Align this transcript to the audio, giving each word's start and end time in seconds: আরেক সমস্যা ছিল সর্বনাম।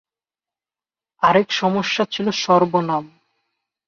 আরেক 1.23 1.47
সমস্যা 1.51 2.03
ছিল 2.11 2.27
সর্বনাম। 2.31 3.05